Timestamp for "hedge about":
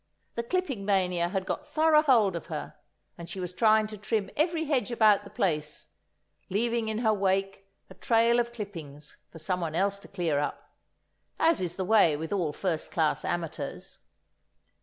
4.65-5.23